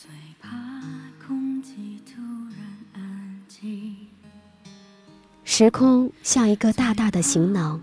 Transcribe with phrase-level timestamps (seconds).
[0.00, 0.08] 最
[0.40, 0.48] 怕
[1.22, 2.22] 空气突
[2.56, 3.94] 然安静。
[5.44, 7.78] 时空像一个大大的行囊，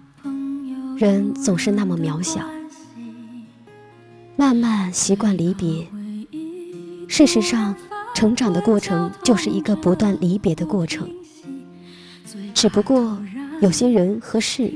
[0.97, 2.43] 人总是那么渺小。
[4.35, 5.87] 慢慢习惯离别，
[7.07, 7.75] 事实上，
[8.15, 11.07] 成长的过程就是一个不断离别的过程。
[12.55, 13.21] 只不过，
[13.61, 14.73] 有些人和事，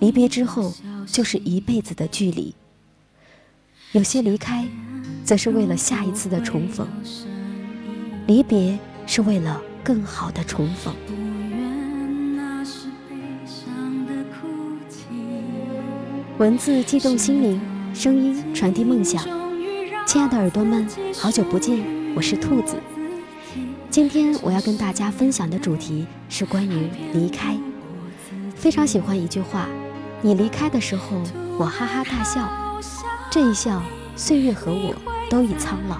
[0.00, 0.74] 离别之后
[1.06, 2.52] 就是一辈子的距离；
[3.92, 4.66] 有些离开，
[5.32, 6.86] 则是为了下一次的重逢。
[8.26, 10.94] 离别是为了更好的重逢。
[16.36, 17.58] 文字激动心灵。
[17.94, 19.24] 声音传递梦想，
[20.06, 20.86] 亲爱的耳朵们，
[21.18, 21.82] 好久不见，
[22.14, 22.76] 我是兔子。
[23.88, 27.56] 今天我要跟大家分享的主题是关于离开。
[28.54, 29.66] 非常喜欢一句话
[30.20, 31.22] ：“你离开的时候，
[31.58, 32.46] 我哈哈大笑，
[33.30, 33.82] 这一笑，
[34.14, 34.94] 岁月和我
[35.32, 35.96] 都已苍老。”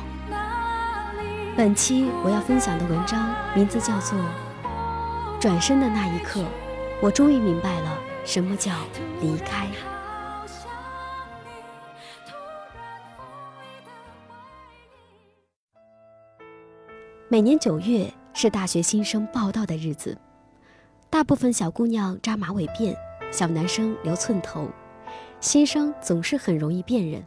[1.56, 4.18] 本期我要分享的文章名字叫做
[5.40, 6.44] 《转身的那一刻，
[7.00, 8.72] 我终于明白了什么叫
[9.22, 9.66] 离开》。
[17.28, 20.18] 每年九月是大学新生报到的日子，
[21.08, 22.94] 大部分小姑娘扎马尾辫，
[23.30, 24.68] 小男生留寸头，
[25.40, 27.24] 新生总是很容易辨认。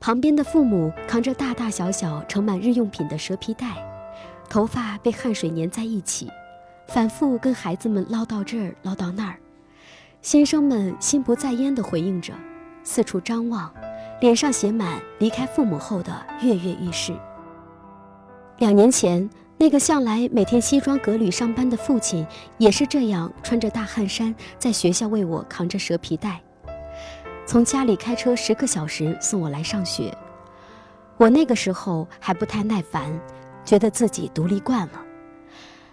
[0.00, 3.66] 旁边的父母扛着大大小小盛满日用品的蛇皮袋，
[4.48, 6.30] 头发被汗水粘在一起，
[6.88, 9.36] 反复跟孩子们唠叨这儿唠叨那儿。
[10.22, 12.32] 新生们心不在焉地回应着，
[12.82, 13.70] 四处张望，
[14.22, 17.14] 脸上写满离开父母后的跃跃欲试。
[18.56, 22.26] 两年前，那个向来每天西装革履上班的父亲，
[22.56, 26.40] 也是这样穿着大汗衫，在学校为我扛着蛇皮袋，
[27.50, 30.16] 从家里开车十个小时送我来上学。
[31.16, 33.10] 我那个时候还不太耐烦，
[33.64, 35.02] 觉得自己独立惯了，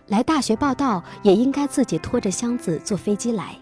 [0.06, 3.56] 来大学报道也应该自己拖着箱子坐飞机来，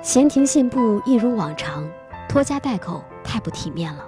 [0.00, 1.84] 闲庭信步一如往常，
[2.28, 4.06] 拖家带口太不体面了。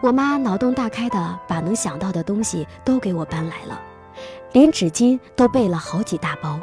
[0.00, 3.80] 我妈脑洞大开的把能想到的东西都给我搬来了，
[4.52, 6.60] 连纸巾都备了好几大包，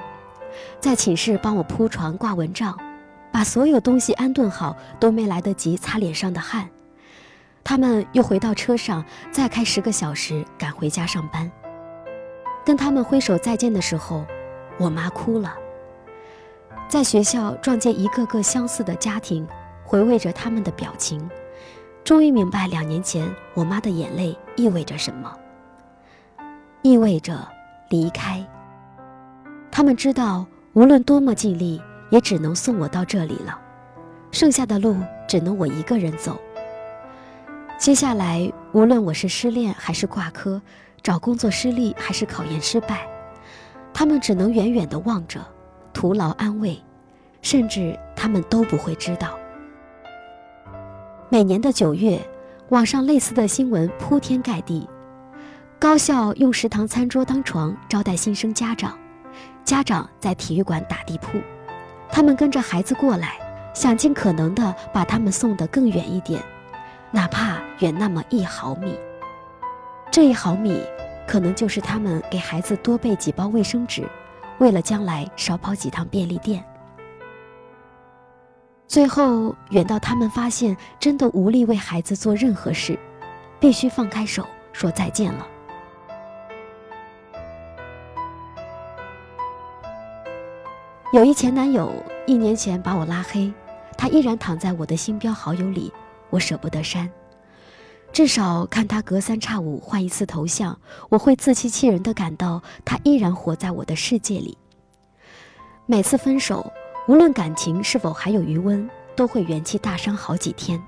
[0.79, 2.79] 在寝室帮我铺床挂蚊帐，
[3.37, 6.67] 把所有东西安顿好，都没来得及擦脸上的汗。
[7.63, 11.51] 他们又回到车上，再开十个小时赶回家上班。
[12.65, 14.25] 跟他们挥手再见的时候，
[14.79, 15.53] 我妈哭了。
[16.89, 19.47] 在学校撞见一个个相似的家庭，
[19.83, 21.29] 回味着他们的表情。
[22.03, 25.31] 终于明白，两年前我妈的眼泪意味着什么，
[26.81, 27.47] 意味着
[27.91, 28.43] 离开。
[29.69, 33.59] 他们知道，无论多么尽力，也只能送我到这里了，
[34.31, 34.95] 剩下的路
[35.27, 36.39] 只能我一个人走。
[37.77, 40.61] 接下来，无论我是失恋还是挂科，
[41.03, 43.07] 找工作失利还是考研失败，
[43.93, 45.39] 他们只能远远地望着，
[45.93, 46.81] 徒劳安慰，
[47.41, 49.37] 甚至他们都不会知道。
[51.29, 52.19] 每年的九月，
[52.69, 54.87] 网上类似的新闻铺天盖地。
[55.77, 58.97] 高校用食堂餐桌当床招待新生家长，
[59.63, 61.37] 家长在体育馆打地铺，
[62.17, 63.37] 他们跟着孩子过来，
[63.75, 66.41] 想尽可能的把他们送得更远一点，
[67.11, 68.97] 哪怕远那么一毫米。
[70.09, 70.81] 这一毫米，
[71.27, 74.03] 可能就是他们给孩子多备几包卫生纸，
[74.57, 76.65] 为了将来少跑几趟便利店。
[78.87, 82.97] 最后，远到他们发现真的无力为孩子做任何事，
[83.59, 85.45] 必须放开手说再见了。
[91.17, 91.91] 有一前男友
[92.27, 93.51] 一年前把我拉黑，
[93.97, 95.91] 他依然躺在我的星标好友里，
[96.29, 97.09] 我舍不得删。
[98.13, 100.79] 至少看他隔三差五换一次头像，
[101.09, 104.55] 我会自欺欺人的感到他依然活在我的世界里。
[105.87, 106.71] 每次分手。
[107.07, 110.79] 无论感情是否还有余温，都会元气大伤好几天，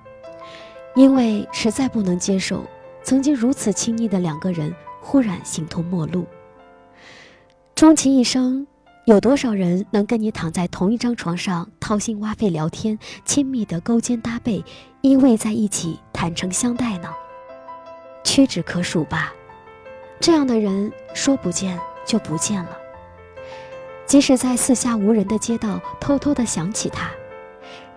[0.93, 2.63] 因为实在不能接受
[3.01, 4.71] 曾经如此亲密的两个人
[5.01, 6.27] 忽然形同陌路。
[7.73, 8.67] 终其一生，
[9.09, 14.63] 有多少人能跟你躺在同一张床上掏心挖肺聊天，亲密的勾肩搭背，
[15.01, 17.09] 依偎在一起，坦诚相待呢？
[18.23, 19.33] 屈指可数吧。
[20.19, 22.77] 这样的人说不见就不见了。
[24.05, 27.09] 即使在四下无人的街道偷偷的想起他，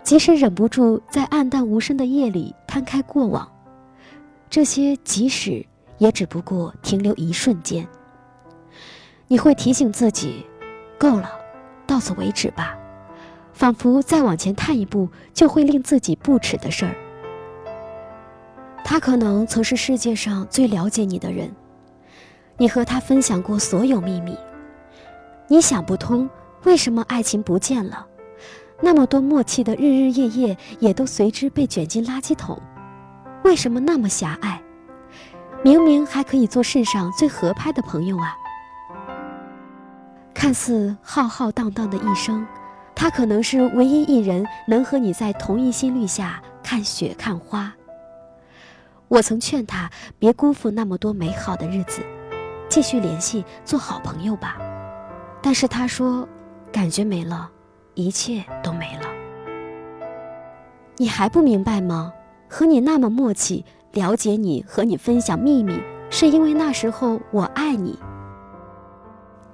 [0.02, 3.46] 即使忍不住在暗淡无声的夜里摊开过往，
[4.48, 5.66] 这些即使
[5.98, 7.86] 也只不过停留一瞬间。
[9.28, 10.46] 你会提醒自己，
[11.02, 11.28] 够了，
[11.84, 12.78] 到此为止吧，
[13.52, 16.94] 仿佛再往前探一步就会令自己不耻的事儿。
[18.84, 21.52] 他可能曾是世界上最了解你的人，
[22.56, 24.38] 你和他分享过所有秘密。
[25.49, 26.31] 你想不通
[26.62, 28.06] 为什么爱情不见了，
[28.81, 32.56] 那么多默契的日日夜夜也都随之被卷进垃圾桶。
[33.43, 34.62] 为什么那么狭隘？
[35.64, 38.37] 明明还可以做世上最合拍的朋友啊！
[40.34, 42.46] 看似浩浩荡荡的一生，
[42.94, 47.73] 他可能是唯一一人能和你在同一心率下看雪看花。
[49.08, 52.02] 我曾劝他别辜负那么多美好的日子，
[52.69, 54.56] 继续联系，做好朋友吧。
[55.43, 56.26] 但是他说，
[56.73, 57.50] 感觉没了，
[57.94, 59.06] 一切都没了。
[60.96, 62.12] 你还不明白吗？
[62.49, 63.64] 和你那么默契。
[63.93, 67.99] 了解你和你分享秘密，是因为那时候我爱你。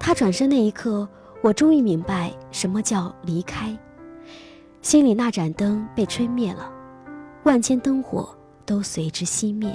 [0.08, 1.06] 他转身那一刻，
[1.43, 3.78] 我终于明白什么叫离开。
[4.81, 6.72] 心里那盏灯被吹灭了，
[7.44, 8.34] 万千灯火
[8.64, 9.70] 都随之熄灭。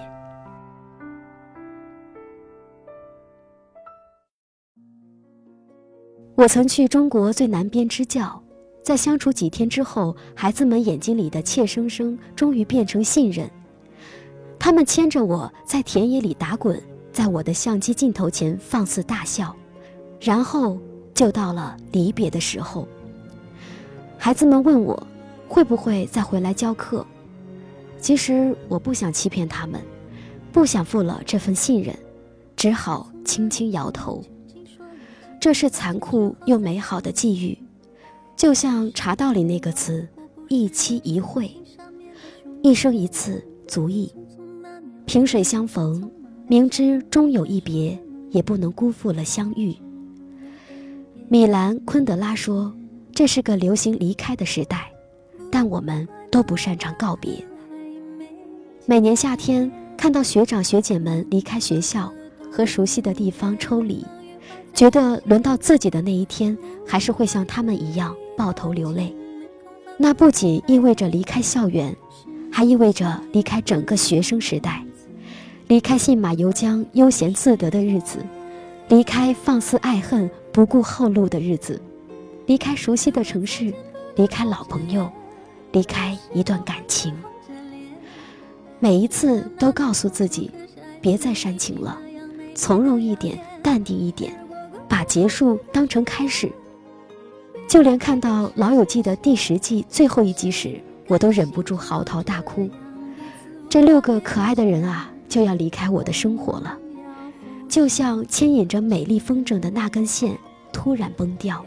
[6.34, 8.44] 我曾去中国最南边支教，
[8.82, 13.48] 在相处几天之后，孩子们眼睛里的怯生生终于变成信任。
[14.58, 16.82] 他们牵着我在田野里打滚，
[17.12, 19.56] 在我的相机镜头前放肆大笑，
[20.24, 20.78] 然后
[21.14, 22.88] 就到了离别的时候。
[24.18, 25.06] 孩子们问我
[25.50, 27.06] 会不会再回来教课，
[28.00, 29.82] 其实我不想欺骗他们，
[30.54, 31.94] 不想负了这份信任，
[32.56, 34.24] 只好轻轻摇头。
[35.42, 37.58] 这是残酷又美好的际遇，
[38.38, 40.08] 就像茶道里那个词：
[40.48, 41.52] 一期一会，
[42.62, 44.10] 一生一次足矣。
[45.06, 46.10] 萍水相逢，
[46.48, 48.00] 明知终有一别，
[48.32, 49.76] 也不能辜负了相遇。
[51.34, 52.72] 米兰·昆德拉说
[53.12, 54.92] ：“这是个流行离开的时代，
[55.52, 57.44] 但我们都不擅长告别。”
[58.86, 62.14] 每年夏天，看到学长学姐们离开学校
[62.52, 64.06] 和熟悉的地方抽离，
[64.76, 69.12] 觉得轮到自己的那一天，还是会像他们一样抱头流泪。
[69.98, 71.96] 那不仅意味着离开校园，
[72.52, 74.86] 还意味着离开整个学生时代。
[75.68, 78.20] 离开信马由缰、悠闲自得的日子，
[78.88, 81.82] 离开放肆爱恨、不顾后路的日子，
[82.46, 83.74] 离开熟悉的城市，
[84.16, 85.10] 离开老朋友，
[85.72, 87.12] 离开一段感情。
[88.80, 90.52] 每一次都告诉自己，
[91.02, 91.98] 别再煽情了，
[92.54, 94.32] 从容一点，淡定一点，
[94.88, 96.52] 把结束当成开始。
[97.68, 102.70] 就连看到《老友记》的第十季最后一集时，我都忍不住嚎啕大哭。
[103.68, 105.10] 这六个可爱的人啊！
[105.28, 106.78] 就要离开我的生活了，
[107.74, 110.38] 就像牵引着美丽风筝的那根线
[110.72, 111.66] 突然崩掉。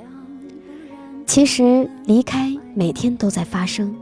[1.27, 3.93] 其实离开每天都在发生，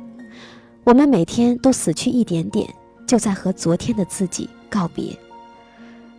[0.85, 2.69] 我们每天都死去一点点，
[3.07, 5.19] 就在和昨天的自己告别。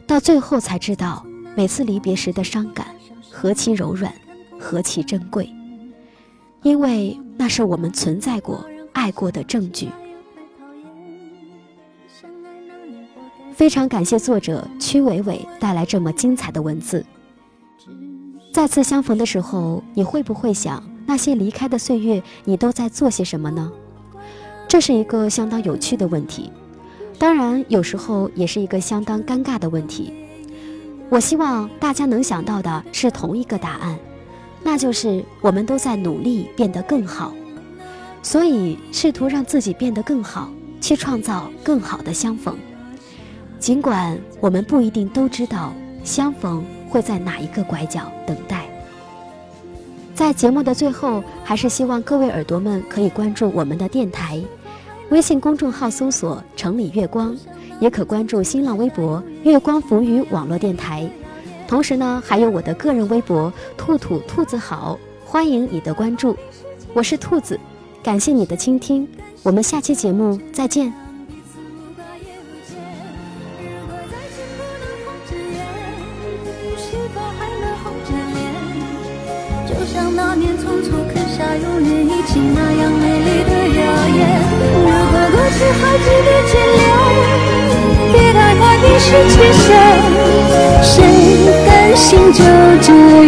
[0.08, 1.24] 到最后才知道，
[1.56, 2.88] 每次离别时的伤感
[3.30, 4.12] 何其柔软，
[4.60, 5.48] 何其珍贵，
[6.64, 9.90] 因为那是我们存在过、爱过的证据。
[13.56, 17.06] 非常感谢作者曲伟伟带来这么精彩的文字。
[18.54, 23.72] 再次相逢的时候，你会不会想那些离开的岁月，你都在做些什么呢？
[24.68, 26.52] 这是一个相当有趣的问题，
[27.18, 30.14] 当然有时候也是一个相当尴尬的问题。
[31.09, 33.97] 我希望大家能想到的是同一个答案，
[34.64, 37.33] 那就是我们都在努力变得更好，
[38.21, 42.54] 所以试图让自己变得更好，去创造更好的相逢。
[43.66, 48.64] 尽管我们不一定都知道相逢会在哪一个拐角等待，
[50.14, 54.40] 在节目的最后，还是希望各位耳朵们可以关注我们的电台，
[55.10, 57.36] 微信公众号搜索“城里月光”，
[57.81, 61.10] 也可关注新浪微博“月光浮语网络电台”。
[61.68, 64.95] 同时呢，还有我的个人微博“兔兔兔子好”，
[65.26, 66.38] 欢迎你的关注。
[66.94, 67.60] 我是兔子，
[68.04, 69.07] 感谢你的倾听，
[69.42, 71.05] 我们下期节目再见。
[82.26, 84.20] 如愿一起那样美丽的谣言。
[84.74, 86.82] 如果过去还值得眷恋，
[88.12, 89.64] 别太快冰释前嫌。
[90.82, 90.94] 谁
[91.68, 92.40] 甘心就
[92.82, 93.25] 这样？